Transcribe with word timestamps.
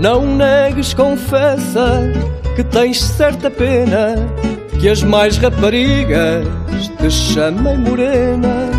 Não 0.00 0.24
negues, 0.24 0.94
confessa 0.94 2.10
que 2.56 2.64
tens 2.64 3.02
certa 3.02 3.50
pena 3.50 4.14
que 4.80 4.88
as 4.88 5.02
mais 5.02 5.36
raparigas 5.36 6.46
te 6.98 7.10
chamem 7.10 7.76
morena. 7.76 8.70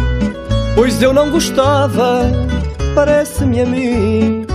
Pois 0.74 1.00
eu 1.00 1.14
não 1.14 1.30
gostava, 1.30 2.24
parece-me 2.96 3.62
a 3.62 3.66
mim, 3.68 4.48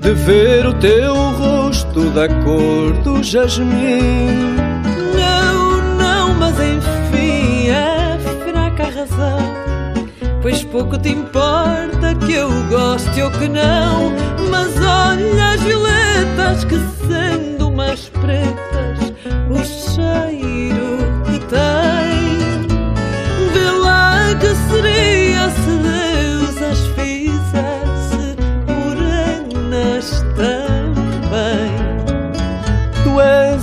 de 0.00 0.12
ver 0.12 0.66
o 0.66 0.74
teu 0.74 1.14
rosto 1.14 2.10
da 2.10 2.26
cor 2.26 2.92
do 3.04 3.22
jasmim. 3.22 4.56
Não, 5.14 5.80
não, 5.96 6.34
mas 6.34 6.56
enfim, 6.58 7.68
é 7.68 8.18
fraca 8.44 8.82
a 8.82 8.90
razão. 8.90 9.38
Pois 10.42 10.64
pouco 10.64 10.98
te 10.98 11.10
importa 11.10 12.12
que 12.26 12.32
eu 12.32 12.50
goste 12.68 13.22
ou 13.22 13.30
que 13.30 13.48
não. 13.48 14.12
Mas 14.50 14.67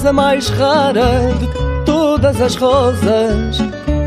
Tu 0.05 0.09
és 0.09 0.11
a 0.11 0.13
mais 0.13 0.49
rara 0.49 1.33
de 1.39 1.47
todas 1.83 2.39
as 2.39 2.55
rosas. 2.55 3.57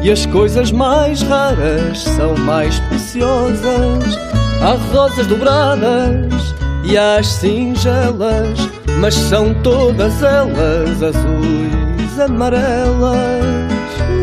E 0.00 0.12
as 0.12 0.26
coisas 0.26 0.70
mais 0.70 1.22
raras 1.22 2.04
são 2.04 2.36
mais 2.36 2.78
preciosas. 2.78 4.16
Há 4.62 4.76
rosas 4.94 5.26
dobradas 5.26 6.54
e 6.84 6.96
há 6.96 7.16
as 7.16 7.26
singelas, 7.26 8.60
mas 9.00 9.12
são 9.14 9.52
todas 9.64 10.22
elas 10.22 11.02
azuis, 11.02 12.20
amarelas. 12.20 13.42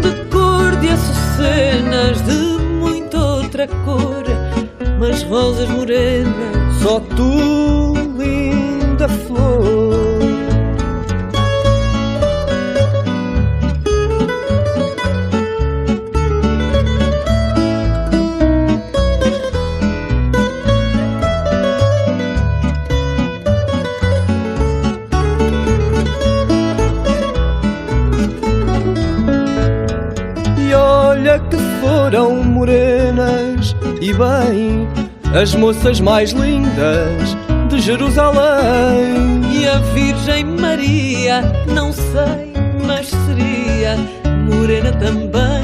De 0.01 0.29
cor 0.31 0.77
de 0.77 0.87
açucenas, 0.87 2.21
de 2.21 2.63
muita 2.79 3.17
outra 3.17 3.67
cor, 3.83 4.23
mas 4.97 5.23
rosas 5.23 5.67
morenas. 5.67 6.75
Só 6.81 7.01
tu, 7.01 7.93
linda 8.17 9.09
flor. 9.09 9.84
Olha 31.25 31.39
que 31.39 31.57
foram 31.81 32.43
morenas 32.43 33.75
e 33.99 34.13
bem 34.13 34.87
as 35.33 35.55
moças 35.55 35.99
mais 35.99 36.31
lindas 36.31 37.35
de 37.67 37.81
Jerusalém. 37.81 39.41
E 39.51 39.67
a 39.67 39.79
Virgem 39.79 40.45
Maria, 40.45 41.41
não 41.73 41.91
sei, 41.91 42.53
mas 42.85 43.07
seria 43.07 43.97
morena 44.47 44.91
também. 44.91 45.63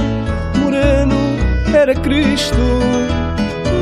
Moreno 0.64 1.16
era 1.76 1.94
Cristo. 1.94 2.56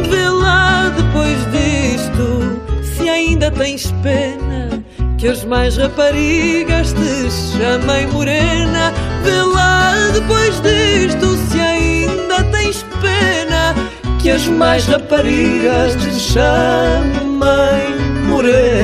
Vê 0.09 0.27
lá 0.27 0.89
depois 0.89 1.37
disto, 1.51 2.59
se 2.83 3.07
ainda 3.07 3.49
tens 3.51 3.89
pena. 4.03 4.83
Que 5.17 5.27
as 5.29 5.43
mais 5.45 5.77
raparigas 5.77 6.93
te 6.93 7.57
chamem 7.57 8.07
morena. 8.07 8.93
Vê 9.23 9.41
lá 9.41 10.09
depois 10.13 10.61
disto, 10.61 11.18
mais 14.51 14.85
raparigas 14.87 15.95
te 15.95 16.19
chamem 16.19 17.25
morena. 18.27 18.78